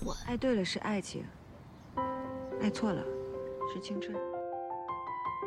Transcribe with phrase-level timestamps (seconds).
[0.00, 0.16] 蠢。
[0.26, 1.24] 爱对了是爱情，
[2.60, 3.02] 爱错了
[3.72, 4.16] 是青春。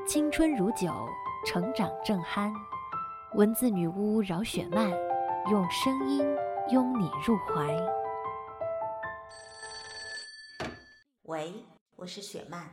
[0.08, 1.08] 青春如酒，
[1.46, 2.52] 成长正酣。
[3.36, 4.92] 文字女巫饶雪漫，
[5.50, 6.26] 用声音
[6.70, 7.78] 拥你入怀。
[11.24, 11.54] 喂，
[11.96, 12.68] 我是雪漫。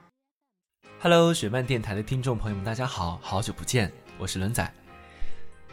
[1.01, 4.69] Hello，雪漫电台的听众朋友们，大家好，好久不见，我是伦仔。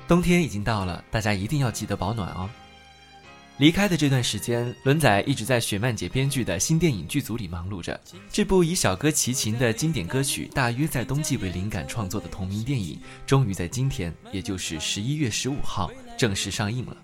[0.08, 2.48] 冬天已经到了，大家一定要记得保暖哦。
[3.58, 7.98] 离开的这段时间，伦仔一直在雪漫姐编剧的新电影剧组里忙碌着。
[8.30, 16.98] 这部以小哥齐秦的经典歌曲《大约在冬季》为灵感创作的同名电影，终于在今天，也就是十一月十五号正式上映了。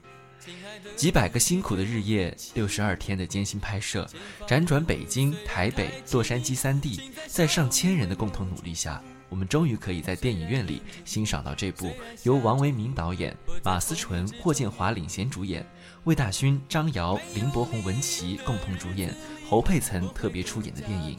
[0.98, 4.06] 几百个辛苦的日夜，六十二天的艰辛拍摄，
[4.46, 9.02] 辗转北京、台北、洛杉矶三地，在上千人的共同努力下。
[9.32, 11.90] 我们终于可以在电影院里欣赏到这部
[12.24, 15.66] 由王维明导演、马思纯、霍建华领衔主演、
[16.04, 19.16] 魏大勋、张瑶、林柏宏、文琪共同主演、
[19.50, 21.18] 侯佩岑特别出演的电影。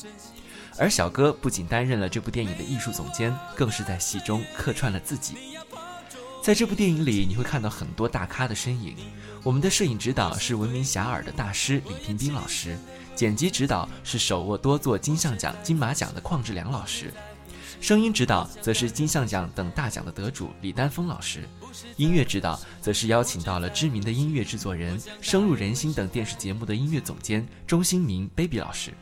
[0.79, 5.35] 而小哥不仅担任了这部电影的艺术总监，更是在戏中客串了自己。
[6.43, 8.95] 在这部电影里，你会看到很多大咖的身影。
[9.43, 12.77] 我们的摄影指导是闻名遐迩的大师李平斌老师，
[13.15, 17.11] 剪辑指导是手握多座金像奖、金马奖的邝志良老师。
[17.83, 21.49] 声音指导则是金像奖等大奖的得主李丹峰老师，
[21.97, 28.95] 音乐指导则是邀请到了知名的音乐制作人、深入人心等电视节目的音乐总监钟兴民 baby 老师。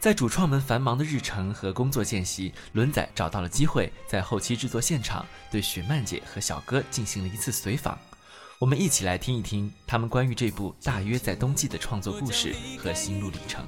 [0.00, 7.96] 在主创们繁忙的日程和工作间隙，轮仔找到了机会，在后期制作现场对雪漫姐和小哥进行了一次随访。
[8.60, 13.64] 我们一起来听一听他们关于这部大约在冬季的创作故事和心路历程。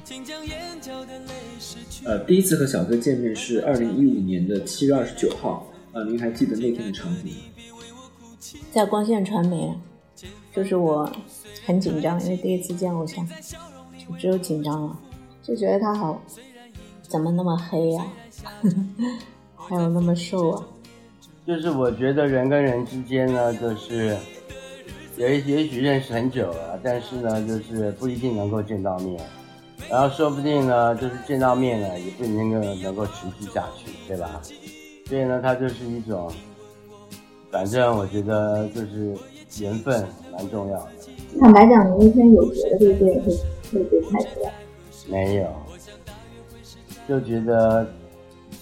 [2.05, 7.39] 呃，第一次和小哥见面是二零一五年的七月二十九号，呃，您还记得那天的场景吗？
[8.73, 9.77] 在光线传媒，
[10.55, 11.11] 就是我
[11.65, 13.27] 很紧张，因为第一次见偶像，
[13.99, 14.97] 就只有紧张了，
[15.43, 16.23] 就觉得他好，
[17.03, 18.07] 怎么那么黑呀，
[19.57, 20.65] 还有那么瘦啊？
[21.45, 24.17] 就是我觉得人跟人之间呢，就是。
[25.17, 29.19] 也也许认识很久了，但是呢，就是不一定能够见到面，
[29.89, 34.41] 然后说不定呢，就是见到面了，也不一定能能够持续下去，对吧？
[35.07, 36.31] 所以呢，它就是一种，
[37.51, 39.17] 反正我觉得就是
[39.61, 40.91] 缘分蛮重要的。
[41.41, 43.33] 坦白讲，你那天有觉得这个电影会
[43.73, 44.53] 会被拍出来？
[45.09, 45.47] 没有，
[47.09, 47.87] 就觉得。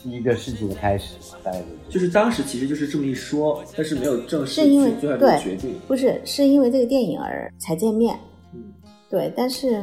[0.04, 4.60] 第一个事情的开始，大概就是当时其实就是这么一说，但是没有正式
[5.00, 5.74] 最后决定。
[5.88, 8.14] 不是，是因为这个电影而才见面。
[8.52, 8.62] 嗯，
[9.08, 9.82] 对，但是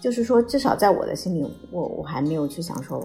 [0.00, 3.04] 就是说，至少在我的心里，我我还没有去想说，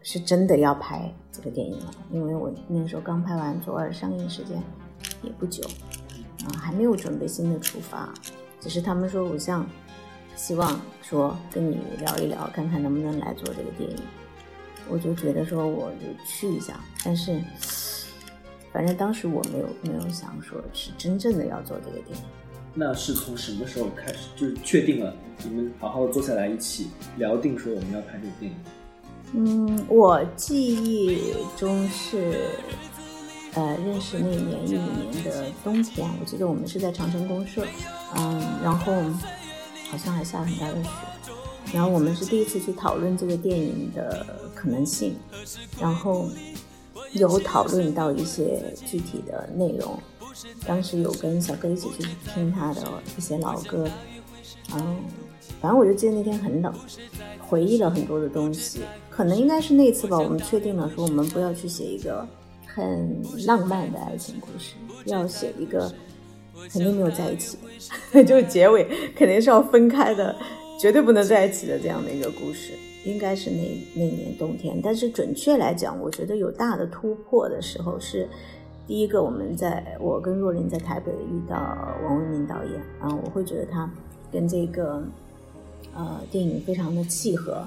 [0.00, 4.62] 是真的要拍这个电影了，因为我那时候刚拍完《左耳》，上映时间
[5.22, 5.62] 也不久，
[6.46, 8.10] 啊，还没有准备新的出发。
[8.60, 9.68] 只是他们说，偶像
[10.36, 13.96] 希望说跟你聊一聊，看看能不能来做这个电影。
[14.90, 17.40] 我就觉得说我就去一下，但是
[18.72, 22.24] 反正当时我没有没有想说是真正的要做这个电影。
[22.74, 25.12] 那是从什么时候开始就是确定了
[25.42, 28.58] 你们好好坐下来一起聊定说我们要拍这个电影？
[29.32, 32.48] 嗯，我记忆中是
[33.54, 37.64] 呃认识那年一五年的冬天，我记得我们是在长城公社，
[38.16, 38.92] 嗯，然后
[39.88, 40.90] 好像还下很大的雪。
[41.72, 45.14] 然后我们是第一次去讨论这个电影的可能性，
[45.80, 46.28] 然后
[47.14, 49.98] 有讨论到一些具体的内容。
[50.66, 52.82] 当时有跟小哥一起去听他的
[53.16, 53.88] 一些老歌，
[54.68, 54.94] 然后
[55.62, 56.74] 反正我就记得那天很冷，
[57.40, 58.80] 回忆了很多的东西。
[59.08, 62.26] 可能应该是那次吧，我们确定了说我们不要去写一个
[62.66, 64.74] 很浪漫的爱情故事，
[65.06, 65.90] 要写一个
[66.70, 67.56] 肯定没有在一起，
[68.26, 68.86] 就是结尾
[69.16, 70.36] 肯定是要分开的。
[70.78, 72.72] 绝对不能在一起的这样的一个故事，
[73.04, 74.80] 应该是那那年冬天。
[74.82, 78.28] 但是准确来讲，我觉得有大的突破的时候是
[78.86, 81.56] 第一个，我们在我跟若琳在台北遇到
[82.04, 83.90] 王文明导演，啊，我会觉得他
[84.32, 85.02] 跟这个
[85.94, 87.64] 呃电影非常的契合，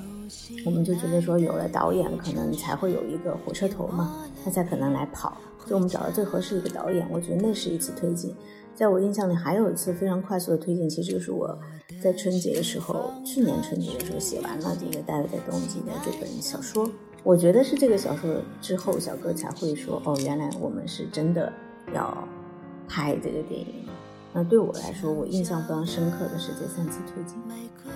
[0.65, 5.37] 我们就觉得说有了导演，可能才会有一个火车头嘛，他才可能来跑。
[5.65, 8.35] 所以我们找到最合适一个导演，我觉得那是一次推进。
[8.75, 11.57] 在我印象里，还有一次非常快速的推进，其实就是我
[12.03, 16.91] 在春节的时候，去年春节的时候写完了这个《大约在冬季》的这本小说。
[17.23, 21.53] 我觉得是这个小说之后，小哥才会说：“哦，原来我们是真的
[21.95, 22.27] 要
[22.89, 23.87] 拍这个电影。”
[24.35, 27.37] 那对我来说，我印象非常深刻的是这三次推荐。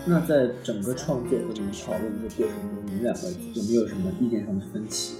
[0.05, 2.47] 那在整个创作和你们讨论的过程中，
[2.85, 5.15] 你们两个有没有什么意见上的分歧？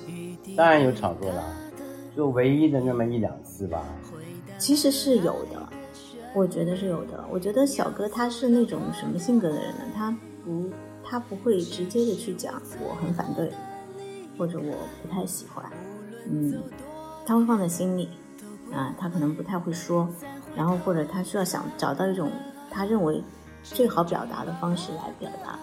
[0.56, 1.44] 当然有吵过了，
[2.16, 3.83] 就唯一的那么一两次吧。
[4.57, 5.68] 其实是有的，
[6.34, 7.24] 我觉得是有的。
[7.32, 9.82] 我觉得小哥他是那种什么性格的人呢？
[9.96, 10.12] 他
[10.44, 10.70] 不，
[11.04, 13.52] 他不会直接的去讲我很反对。
[14.38, 15.66] 或者我不太喜欢，
[16.30, 16.62] 嗯，
[17.26, 18.08] 他会放在心里，
[18.72, 20.08] 啊，他可能不太会说，
[20.56, 22.30] 然后或者他需要想找到一种
[22.70, 23.20] 他认为
[23.64, 25.58] 最好表达的方式来表达。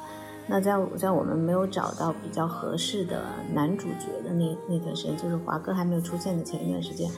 [0.49, 7.09] 那在在我们没有找到比较合适的男主角的那那段时间，就是华哥还没有出现的前一段时间，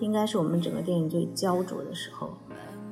[0.00, 2.28] 应该是我们整个电影最焦灼的时候。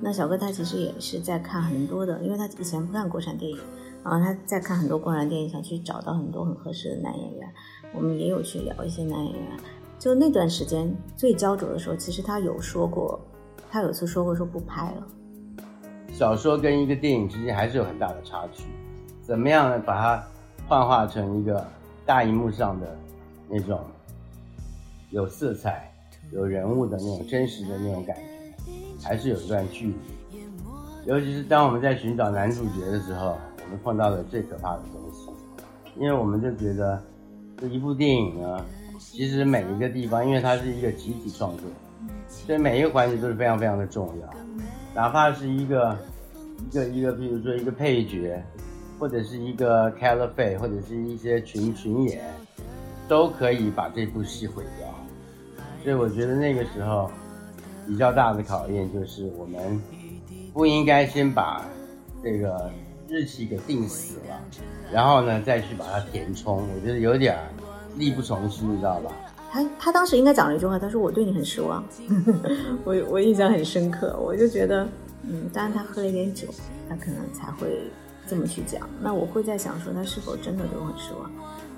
[0.00, 3.58] 那小哥他其实也是在看很多的，因为他以前不看国产电影，
[4.02, 7.49] 然后他在看很多国产电影，想去找到很多很合适的男演员。
[7.94, 9.56] 我们也有去聊一些男演员，
[9.99, 13.19] 就那段时间最焦灼的时候，其实他有说过，
[13.70, 15.06] 他有次说过说不拍了。
[16.12, 18.64] 小说跟一个电影之间还是有很大的差距，
[19.23, 20.25] 怎么样把它
[20.69, 21.67] 幻化成一个
[22.05, 22.96] 大荧幕上的
[23.49, 23.81] 那种
[25.11, 25.91] 有色彩、
[26.32, 28.23] 有人物的那种真实的那种感觉，
[29.05, 29.95] 还是有一段距离。
[31.06, 35.31] 尤其是当我们在寻找男主角的时候，我们碰到了最可怕的东西，
[35.97, 37.01] 因为我们就觉得。
[37.56, 38.67] 这一部电影呢，
[38.99, 41.65] 其实每一个地方，因为它是一个集体创作，
[42.29, 44.29] 所以每一个环节都是非常非常的重要。
[44.93, 45.97] 哪怕是一个
[46.69, 48.43] 一个一个，比如说一个配角，
[48.99, 52.25] 或者是一个 c a l i f e 或者是一些群群演，
[53.06, 54.89] 都可以把这部戏毁掉。
[55.85, 57.09] 所以我觉得那个时候
[57.87, 59.81] 比较大的考验就是，我们
[60.53, 61.65] 不应该先把
[62.23, 62.71] 这个。
[63.07, 64.41] 日期给定死了，
[64.91, 67.39] 然后呢，再去把它填充，我觉得有点
[67.97, 69.13] 力不从心，你知道吧？
[69.53, 71.85] 他他当时应该讲了一句话，他说：“我对你很失望。
[72.83, 74.89] ”我我印象很深刻，我就觉得，
[75.23, 76.49] 嗯，当然他喝了一点酒，
[76.89, 77.79] 他可能才会
[78.27, 78.89] 这么去讲。
[79.01, 81.31] 那我会在想说，他是否真的对我很失望？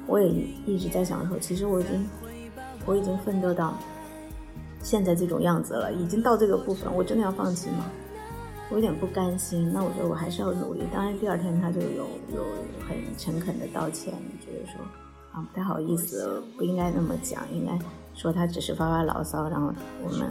[0.07, 0.29] 我也
[0.65, 2.09] 一直在想说，其实我已经
[2.87, 3.77] 我已经奋斗到
[4.87, 7.91] 现在这种样子了，已经到这个部分，我真的要放弃吗？
[8.71, 10.85] 我有点不甘心，那我觉得我还是要努力。
[10.95, 12.45] 当然，第二天他就有有
[12.89, 14.81] 很诚恳的道歉，觉得说
[15.33, 17.77] 啊不太好意思，不应该那么讲，应该
[18.15, 19.75] 说他只是发发牢骚，然后
[20.05, 20.29] 我们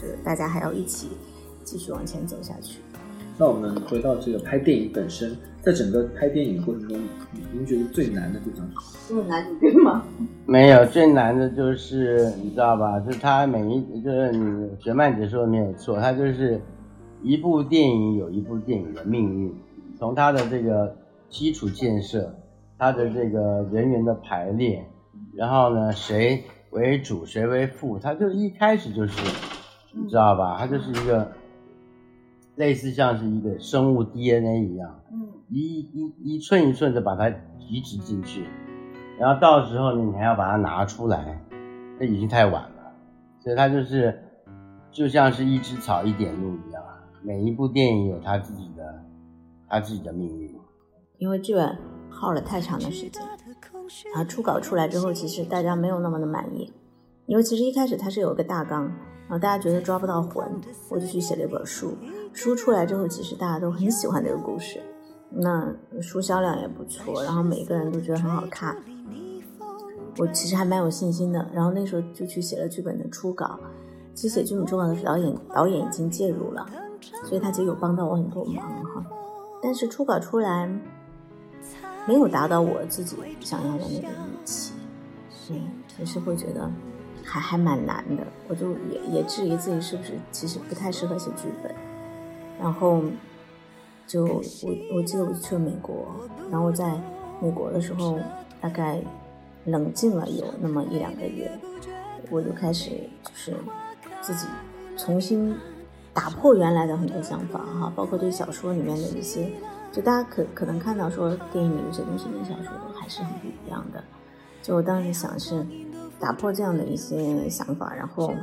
[0.00, 1.08] 就大家还要一起
[1.62, 2.80] 继续往前走下去。
[3.36, 6.98] 那我们回到这个拍电影本身，在整个拍电影过程中，
[7.52, 9.14] 您觉得最难的地方是？
[9.14, 10.02] 是男主角吗？
[10.50, 12.98] 没有，最难的就是你知道吧？
[12.98, 16.60] 就是他每一就是你学曼姐说的没有错，他就是。
[17.22, 19.54] 一部电影有一部电影的命运，
[19.98, 20.96] 从他的这个
[21.28, 22.34] 基础建设，
[22.78, 24.82] 他的这个人员的排列，
[25.34, 29.22] 然后呢，谁为主谁为副，他就一开始就是，
[29.92, 30.56] 你知道吧？
[30.58, 31.30] 他就是一个
[32.56, 34.98] 类似像是一个生物 DNA 一样，
[35.50, 38.44] 一一一寸一寸的把它移植进去，
[39.20, 41.38] 然后到时候呢，你还要把它拿出来，
[41.98, 42.90] 那已经太晚了，
[43.38, 44.18] 所以它就是
[44.90, 46.82] 就像是一枝草一点露一样。
[47.22, 49.04] 每一部电影有它自己的，
[49.68, 50.50] 他自己的命运。
[51.18, 51.76] 因为剧本
[52.08, 53.22] 耗了太长的时间，
[54.14, 56.72] 然后初稿出来之后，其实大家没有那么的满意。
[57.26, 60.50] 因为其实一开始它是有个大纲，然后大家觉得抓不到魂，
[60.88, 61.94] 我就去写了一本书。
[62.32, 64.80] 书出来之后，其实大家都很喜欢这个故事，
[65.28, 68.74] 那书销量也不错，然后每个人都觉得很好看。
[70.20, 73.58] 我其实还蛮有信心的，然后那时候就去写了剧本的初稿。
[74.14, 76.68] 其实写剧本初稿的导演，导演已经介入了。
[77.24, 79.02] 所以他其实有帮到我很多忙哈，
[79.62, 80.68] 但是初稿出来
[82.06, 84.74] 没有达到我自己想要的那个预期，
[85.48, 85.56] 嗯，
[85.98, 86.70] 也是会觉得
[87.24, 91.74] 还还蛮难的，我就也也质疑自己是不是其实不太适合写剧本，
[92.60, 93.00] 然后
[94.06, 94.42] 就我
[94.96, 96.04] 我记得我去了美国，
[96.50, 97.00] 然后在
[97.40, 98.18] 美国的时候
[98.60, 99.02] 大概
[99.64, 101.50] 冷静了有那么一两个月，
[102.30, 102.90] 我就开始
[103.22, 103.54] 就是
[104.20, 104.46] 自己
[104.96, 105.56] 重新。
[106.12, 109.48] 打破原来的很多想法哈，包括对小说里面的一些，
[109.92, 114.02] 就大家可可能看到说电影里有些东西跟小说还是很不一样的。
[114.60, 115.64] 就我当时想是
[116.18, 118.34] 打破这样的一些想法，然后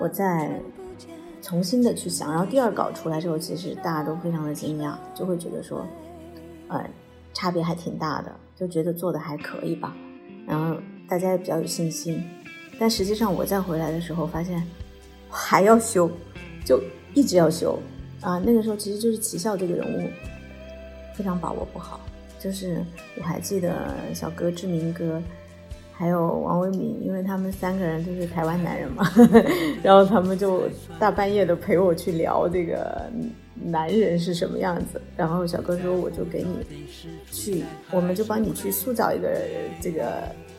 [0.00, 0.58] 我再
[1.42, 5.86] 重新的去想，然后第二稿出来之后，其实大家都非常的惊讶，就会觉得说，
[6.68, 6.88] 呃，
[7.34, 9.94] 差别还挺大的，就觉得做的还可以吧，
[10.46, 10.76] 然后
[11.08, 12.22] 大家也比较有信心。
[12.78, 14.62] 但实际上我再回来的时候，发现
[15.28, 16.10] 还要修。
[16.66, 16.82] 就
[17.12, 17.78] 一直要修，
[18.22, 20.08] 啊，那个时候其实就是齐笑这个人物，
[21.14, 22.00] 非常把握不好。
[22.40, 22.82] 就是
[23.18, 25.22] 我还记得小哥志明哥，
[25.96, 29.08] 还有王维敏，因为他们三个人都是台湾男人嘛，
[29.80, 30.62] 然后他们就
[30.98, 33.08] 大半夜的陪我去聊这个
[33.54, 35.00] 男人是什么样子。
[35.16, 36.66] 然后小哥说，我就给你
[37.30, 39.40] 去，我们就帮你去塑造一个
[39.80, 40.04] 这个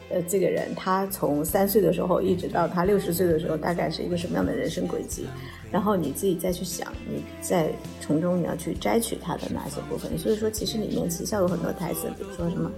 [0.10, 5.28] 呃这个人，他从三岁的时候一直到他六十岁的时候，大概是一个什么样的人生轨迹。
[5.70, 10.18] 然后你自己再去想，你在从中你要去摘取他的哪些部分。
[10.18, 12.72] 所以说，其实里面其实有很多台词，比如说什么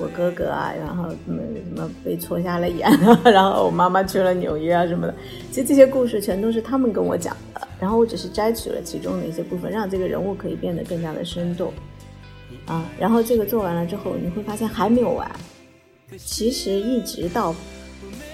[0.00, 2.90] 我哥哥啊，然后什么什么被戳瞎了眼，
[3.24, 5.14] 然后我妈妈去了纽约啊什么的。
[5.50, 11.72] 其实这些故事全都是他们跟我讲的，然后我只是摘取了其中的一些部分，让这个人物可以变得更加的生动
[12.66, 12.84] 啊。
[12.98, 15.30] 然后这个做完了之后，你会发现还没有完。
[16.16, 17.54] 其实一直到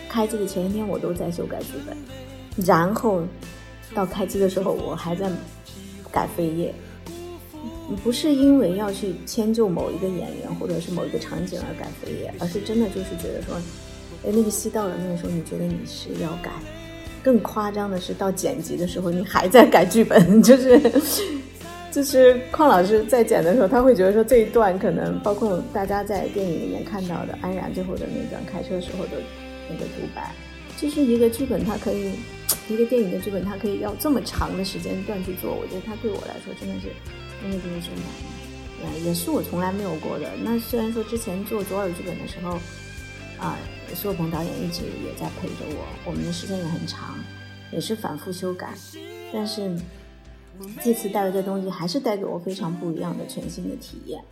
[0.09, 1.97] 开机的前一天，我都在修改剧本，
[2.65, 3.23] 然后。
[3.95, 5.31] 到开机的时候，我还在
[6.11, 6.75] 改扉页，
[8.03, 13.55] 不是因为要去迁就某一个演员或者是某一个场景而改扉页，而是真的就是觉得说，
[14.25, 16.51] 哎，那个戏到了那个时候，你觉得你是要改。
[17.23, 20.81] 更夸张的是，到剪辑的时候，你还在改剧本， 就是
[21.93, 29.23] 就是邝老师在剪的时候，他会觉得说这一段可能包括大家在电影里面看到的安然最后的那段开车时候的
[29.69, 30.33] 那个独白，
[30.77, 32.13] 就是一个剧本，它可以。
[32.69, 36.89] 一个电影的剧本，它可以要这么长的时间段去做，我觉得它对我来说真的是，
[37.51, 37.81] 真的真的。
[37.81, 40.31] 是难，呃，也是我从来没有过的。
[40.43, 42.27] 那虽然说之前做左耳剧本的。
[42.27, 42.59] 时候，
[43.39, 43.57] 啊，
[43.95, 46.33] 苏有朋导演一直也在陪着我，我们的。
[46.33, 47.17] 时间也很长，
[47.73, 48.75] 也是反复修改，
[49.33, 49.75] 但是
[50.85, 51.43] 这次带来的。
[51.43, 53.27] 东西还是带给我非常不一样的。
[53.27, 53.77] 全新的。
[53.77, 54.23] 体验。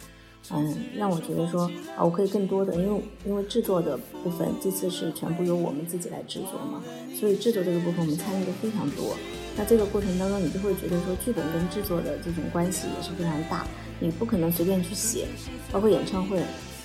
[0.50, 3.98] 嗯，让我觉得说啊，我可以更多的，因为因为制作的。
[4.22, 6.82] 部分这次是全部由我们自己来制作嘛，
[7.14, 8.52] 所以制作这个部分我们参与的。
[8.52, 9.14] 非常多。
[9.56, 13.66] 那这个过程当中，你就会觉得说剧本跟制作的这种关系也是非常大，
[14.00, 15.26] 你不可能随便去写。
[15.70, 16.42] 包括演唱会，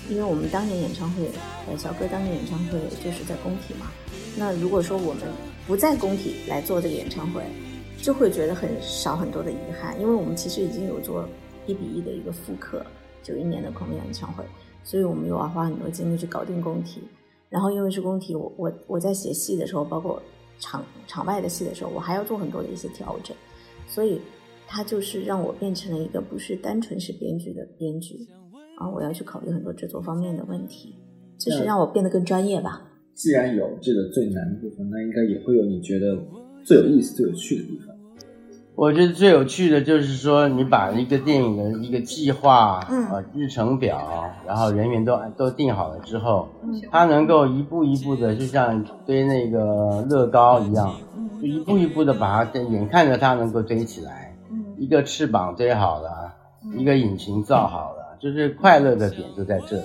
[0.10, 1.30] 因为我们当年演唱会，
[1.68, 3.88] 呃，小哥当年演唱会就是在工体嘛。
[4.38, 5.24] 那如果说我们
[5.68, 7.42] 不在工体来做这个演唱会，
[8.02, 11.28] 就会觉得很少很多的遗憾，因为我们其实已经有做
[11.66, 12.86] 一比一的一个复刻。
[13.22, 14.44] 九一年的狂野演唱会，
[14.84, 17.02] 所以我们又要花很多精力去搞定工体。
[17.50, 20.22] 然后因为是工体，我我我在写戏的时候，包括
[20.60, 23.36] 场场外的戏的时候，我还要做很多的一些调整。
[23.88, 24.22] 所以
[24.68, 28.28] 它就是让我变成了一个不是单纯是编剧的编剧
[28.78, 30.94] 啊，我要去考虑很多制作方面的问题，
[31.40, 32.86] 就是让我变得更专业吧。
[33.16, 36.18] 既然有这个最难的部分，那应该也会有你觉得
[36.64, 37.89] 最有意思、最有趣的地方。
[38.80, 46.48] 我觉得最有趣的就是说，你把一个电影的一个计划、呃日程表，然后人员都都定好了之后，
[46.90, 50.96] 它能够一步一步的，就像堆那个乐高一样，
[51.42, 54.34] 就一步一步的把它，眼看着它能够堆起来，
[54.78, 56.34] 一个翅膀堆好了，
[56.78, 59.84] 一个引擎造好了，就是快乐的点就在这里。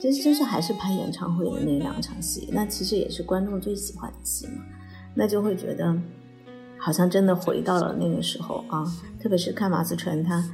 [0.00, 4.64] 其实就是还是拍演唱会的那两场戏，那其实也是观众最喜欢的戏嘛，
[5.14, 5.96] 那就会觉得。
[6.84, 8.84] 好像真的回到了那个时候啊，
[9.20, 10.44] 特别是看马思纯他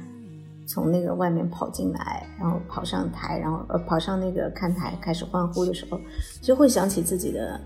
[0.67, 5.99] 从那个外面跑进来，然后跑上台，然后呃跑上那个看台开始欢呼的时候，
[6.39, 7.59] 就会想起自己的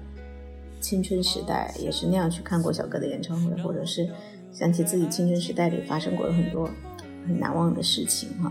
[0.80, 4.10] 青春时代，也是那样去看过小哥的演唱会，或者是
[4.54, 6.70] 想起自己青春时代里发生过的很多
[7.28, 8.50] 很难忘的事情哈。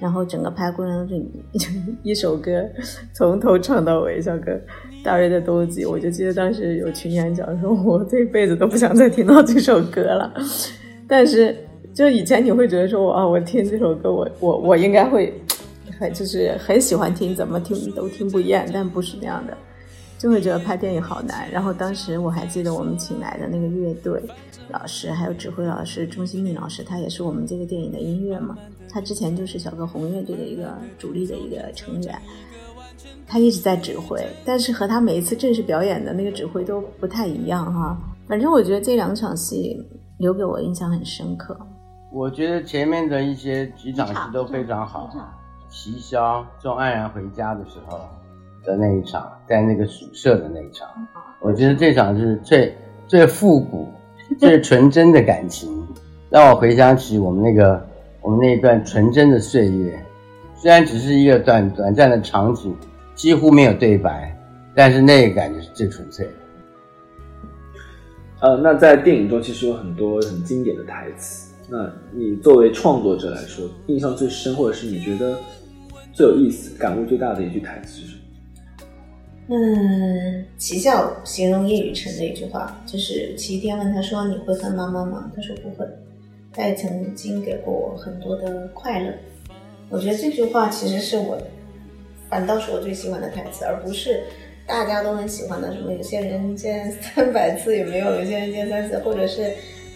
[0.00, 1.30] 然后整个拍过程中，
[2.02, 2.64] 一首歌
[3.12, 4.58] 从头唱到尾，小哥。
[5.02, 10.30] 大约的冬季，我就记得当时有群演讲说， 我这辈子都不想再听到这首歌了。
[11.08, 11.56] 但是，
[11.94, 15.32] 就以前你会觉得说，我啊，我听这首歌，我我我应该会
[15.98, 18.68] 很就是很喜欢听，怎么听都听不厌。
[18.74, 19.56] 但不是那样的，
[20.18, 21.50] 就会觉得拍电影好难。
[21.50, 24.22] 然后当时我还记得我们请来的那个乐队
[24.68, 28.54] 老师，还有指挥老师钟新密老师，他也是我们这个电影的音乐嘛。
[28.90, 32.14] 他之前就是小哥红乐队的一个主力的一个成员。
[33.26, 37.96] 他一直在指挥，但是和他每一次正式表演的那个指挥都不太一样哈。
[38.26, 39.80] 反正我觉得这两场戏
[40.18, 41.56] 留给我印象很深刻。
[42.12, 45.08] 我觉得前面的一些几场戏都非常好。
[45.68, 48.00] 齐霄送安然回家的时候
[48.64, 50.88] 的那一场，在那个宿舍的那一场，
[51.40, 53.88] 我觉得这场是最最复古、
[54.36, 55.86] 最纯真的感情，
[56.28, 57.86] 让我回想起我们那个
[58.22, 60.02] 我们那一段纯真的岁月。
[60.56, 62.76] 虽然只是一个短短暂的场景。
[63.12, 64.34] 几乎没有对白，
[64.74, 66.32] 但是那个感觉是最纯粹的。
[68.40, 71.52] 呃，那在电影中其实有很多很经典的台词。
[71.68, 75.38] 那你作为创作者来说，印象最深或者是你觉得
[76.14, 79.54] 最有意思、感悟最大的一句台词是什么？
[79.54, 85.86] 嗯，齐笑形容叶雨辰的一句话，就是齐天问他说：“你会恨妈妈吗？”他说：“不会。”
[86.52, 89.12] 他也曾经给过我很多的快乐。
[89.88, 91.38] 我觉得这句话其实是我，
[92.28, 94.22] 反倒是我最喜欢的台词，而不是
[94.66, 99.52] 大家都很喜欢的什么有些人见三百次也没有，有些人见三次，或者是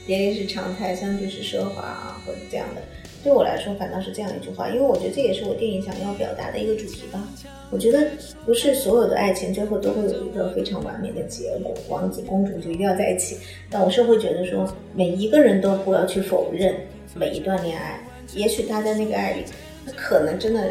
[0.07, 2.83] 别离是常态，相聚是奢华啊，或者这样的。
[3.25, 7.27] 对我来说，反倒是这样一句话，因为我觉得这也是我电影想要表达的一个主题吧。
[7.71, 8.07] 我觉得
[8.45, 13.39] 不是所有的爱情最后都会有一个非常完美的结果，王子公主就一定要在一起。
[13.71, 16.77] 但我是会觉得说，每一个人都不要去否认
[17.15, 17.99] 每一段恋爱，
[18.35, 19.45] 也许他在那个爱里，
[19.87, 20.69] 他可能真的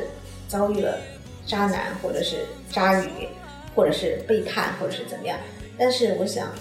[0.48, 1.00] 遭遇了
[1.48, 2.36] 渣男，或者是
[2.70, 3.28] 渣女，
[3.74, 5.40] 或者是背叛，或者是怎么样。
[5.76, 6.54] 但是我想，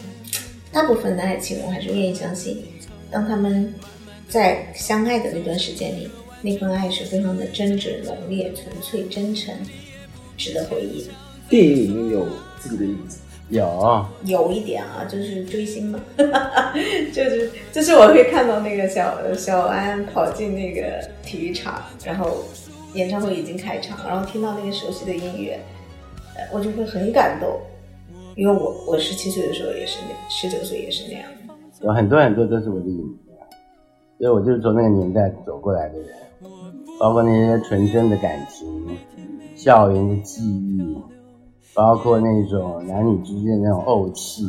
[0.72, 2.64] 大部分的爱情，我还是愿意相信，
[3.11, 3.72] 当他们。
[4.32, 6.08] 在相爱的那段时间里，
[6.40, 9.54] 那份爱是非常的真挚、浓烈、纯粹、真诚，
[10.38, 11.06] 值得回忆。
[11.50, 12.26] 电影里面有
[12.58, 13.18] 自己的影子，
[13.50, 16.00] 有有一点啊，就是追星嘛，
[17.12, 22.42] 就是就是我会看到那个小小安跑进那个体育场，然后
[22.94, 25.60] 演唱会已经开场，然后听到那个熟悉的音乐，
[26.36, 27.60] 呃，我就会很感动，
[28.34, 31.28] 因为我我十七岁的时候也是那，十九岁也是那样
[31.82, 33.31] 有很多很多都是我的影子。
[34.23, 36.07] 所以我就是从那个年代走过来的人，
[37.00, 38.97] 包括那些纯真的感情、
[39.57, 40.97] 校园的记忆，
[41.75, 44.47] 包括那种男女之间的那种怄气，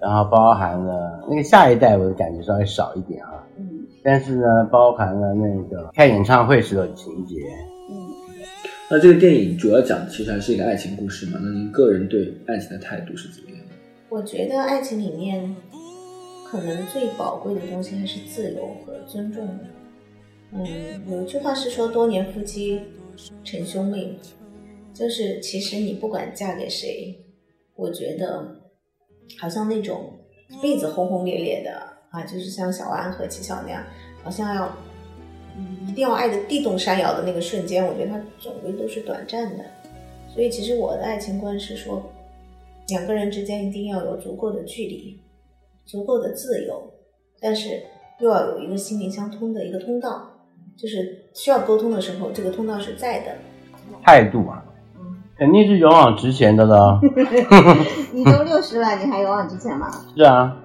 [0.00, 3.44] 然后包含了那个下一代，我的感觉稍微少一点啊。
[3.58, 3.66] 嗯。
[4.04, 7.34] 但是呢，包含了那个开演唱会时的情节。
[7.90, 8.06] 嗯。
[8.88, 11.40] 那这个电影主要讲的其实还是一个爱情故事嘛？
[11.42, 13.74] 那您个人对爱情的态度是怎么样的？
[14.10, 15.56] 我觉得爱情里面。
[16.50, 19.48] 可能最宝贵的东西还是自由和尊重。
[20.52, 20.64] 嗯，
[21.10, 22.80] 有一句话是说“多年夫妻
[23.42, 24.16] 成兄妹”，
[24.94, 27.18] 就是其实你不管嫁给谁，
[27.74, 28.56] 我觉得
[29.38, 30.12] 好像那种
[30.48, 31.72] 一辈子轰轰烈烈的
[32.10, 33.84] 啊，就是像小安和齐晓那样，
[34.22, 34.72] 好像要
[35.56, 39.64] 嗯一定要爱的地动山摇的那个瞬间，我觉得它总归都是短暂的。
[40.32, 42.02] 所以其实我的爱情观是说，
[42.88, 45.20] 两个人之间一定要有足够的距离。
[45.86, 46.92] 足够的自由，
[47.40, 47.70] 但是
[48.20, 50.30] 又要有一个心灵相通的一个通道，
[50.76, 53.32] 就是需要沟通的时候，这个通道是在的。
[54.02, 54.64] 态度啊，
[55.38, 57.00] 肯定是勇往直前的了。
[58.12, 59.88] 你都六十了，你还勇往直前吗？
[60.16, 60.56] 是啊，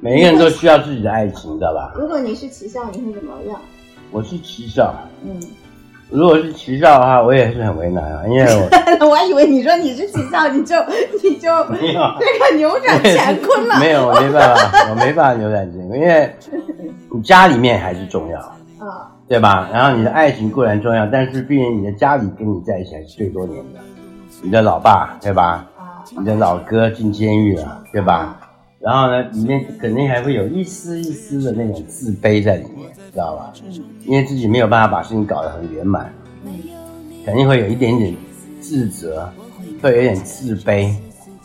[0.00, 1.92] 每一个人都需要自己的爱情，知道吧？
[1.96, 3.60] 如果你是奇笑，你会怎么样？
[4.12, 4.94] 我是奇笑。
[5.24, 5.40] 嗯。
[6.08, 8.68] 如果是奇笑的话，我也是很为难啊，因为我
[9.10, 10.76] 我还以为你说你是奇笑，你就
[11.22, 13.78] 你就没有这个扭转乾坤了。
[13.80, 16.32] 没有，我没办法，我没办法扭转乾坤，因为
[17.10, 19.68] 你家里面还是重要啊，对吧？
[19.72, 23.80] 然后你的爱情固然重要，但是毕竟你的家里跟你在一起还是最多年的，
[24.42, 25.66] 你的老爸对吧？
[26.16, 28.38] 你的老哥进监狱了对吧？
[28.86, 32.86] 然后呢，里面肯定还会有一丝一丝的那种自卑在里面。
[33.12, 33.52] 知道吧？
[34.04, 36.12] 因为自己没有办法把事情搞得很圆满，
[37.24, 38.14] 肯定会有一点点
[38.60, 39.26] 自责，
[39.80, 40.94] 会有点自卑，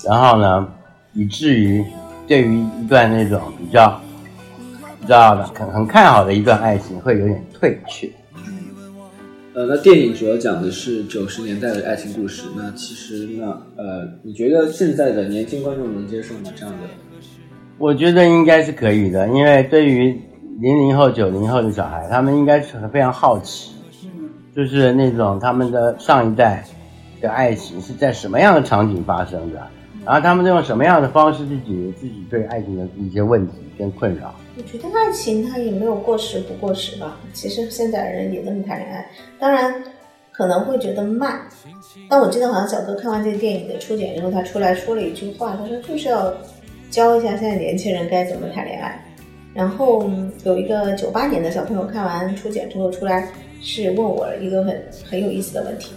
[0.04, 0.68] 然后呢，
[1.14, 1.82] 以至于
[2.28, 4.02] 对于一段那种比较，
[5.06, 8.12] 知道的很很看好的一段爱情，会有点退却。
[9.54, 12.44] 呃，那电影主要讲的是九十年代的爱情故事。
[12.58, 16.52] 那其实呢呃，你觉得现在的年轻观众能接受吗？
[16.54, 16.80] 这样的？
[17.82, 20.22] 我觉得应该是可以的，因为对于。
[20.60, 23.72] 零零后、九零后的小孩，他们应该是非常好奇，
[24.56, 26.64] 就是那种他们的上一代
[27.20, 29.60] 的爱情是在什么样的场景发生的，
[30.06, 34.36] 然后他们用什么样的方式去解决自己对爱情的一些问题跟困扰。
[34.56, 39.04] 我觉得爱情它也没有过时不过时吧，其实现在人也这么谈恋爱，
[39.40, 39.84] 当然
[40.32, 41.42] 可能会觉得慢，
[42.08, 46.32] 但我记得好像小哥看完这个电影的初剪之后，他出来说了一句话，他说就是要
[46.92, 49.04] 教一下现在年轻人该怎么谈恋爱。
[49.54, 50.08] 然后
[50.44, 53.28] 有一个九八年的小朋友看完初检之后出来，
[53.62, 55.92] 是问我一个很很有意思的问题。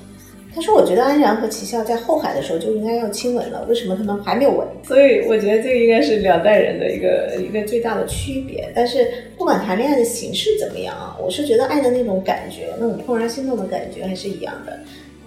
[0.54, 8.70] 他说：“我觉得安然和齐笑在后海的时候就应该要亲吻了，为什么他们还没有吻？”所以我觉得这应该是两代人的一个一个最大的区别。
[8.72, 9.04] 但是
[9.36, 14.78] 不管谈恋爱的形式怎么样啊，我是觉得爱的那种感觉，那种怦然心动的感觉还是一样的。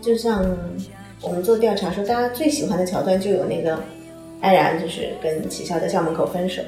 [0.01, 0.57] 就像
[1.21, 3.77] 我们做调查说，大家最喜欢的桥段就有那个
[4.41, 6.63] 安然就是跟齐潇在校门口分手。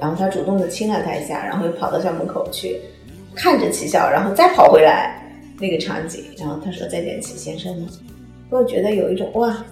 [0.00, 2.80] 然后他主动的亲了他一下，然后又跑到校门口去，
[3.36, 5.22] 看着齐潇，然后再跑回来
[5.60, 7.86] 那个场景，然后他说再见，齐先生，
[8.50, 9.64] 我觉得有一种哇，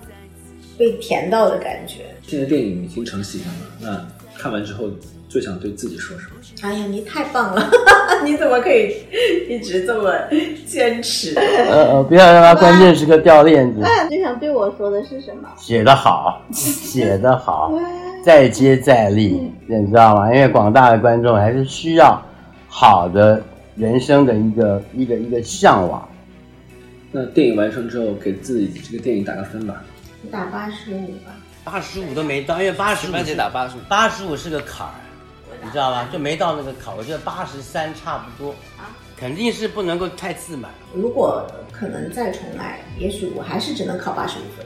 [0.79, 2.05] 被甜到的感觉。
[2.29, 3.49] 现在电影已经成型了
[3.81, 4.89] 那看完之后
[5.31, 6.35] 最想对自己说什么？
[6.63, 7.71] 哎呀，你太棒了，
[8.25, 8.97] 你怎么可以
[9.49, 10.13] 一直这么
[10.67, 11.35] 坚持？
[11.39, 13.81] 呃呃，不要让他关键时刻掉链子。
[14.09, 15.49] 最想对我说的是什么？
[15.57, 17.73] 写得好，写得好。
[18.23, 20.35] 再接再厉，你知道吗？
[20.35, 22.21] 因为广大的观众还是需要
[22.69, 23.41] 好的
[23.77, 26.07] 人生的一个一个一个向往。
[27.13, 29.83] 那电影完成之后，给自己这个电影打个分吧。
[30.31, 31.33] 打八十五吧。
[31.63, 34.93] 八十五都没到，因为八十五得打八十五，八十五是个坎儿，
[35.63, 36.09] 你知道吧？
[36.13, 36.97] 就没到那个坎儿。
[36.97, 38.55] 我觉得八十三差不多，
[39.17, 40.71] 肯定是不能够太自满。
[40.95, 44.65] 如果可能再重来，也许我还是只能考八十五分，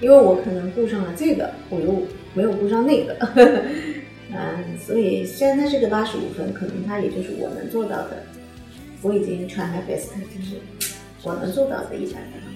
[0.00, 2.02] 因为我可能顾上了这个，我又
[2.34, 3.16] 没有顾上那个。
[4.30, 8.22] 嗯，所以虽然它是个八十五分，可能它也就是我能做到的。
[9.00, 10.60] 我已经 try my best，就是
[11.22, 12.47] 我能做到的一百分。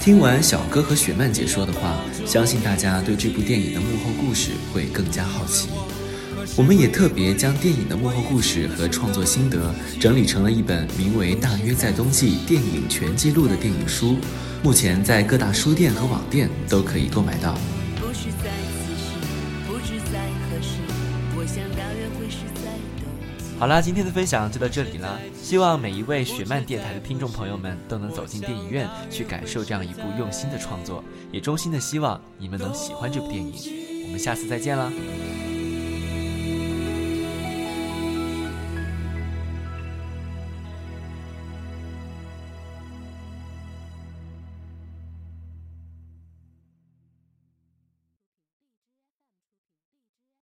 [0.00, 5.68] 听完小哥和雪曼姐说的话，相信大家对这部电影的幕后故事会更加好奇。
[6.56, 14.16] 我们也特别将电影的幕后故事和创作心得整理成了一本名为《大约在冬季电影全记录》的电影书，
[14.62, 17.58] 目前在各大书店和网店都可以购买到。
[23.60, 25.18] 好啦，今天的分享就到这里啦。
[25.34, 33.52] 希望每一位雪漫电台的听众朋友们都能走进电影院去感受这样一部用心的创作，也衷心的希望你们能喜欢这部电影。
[34.06, 34.90] 我们下次再见啦！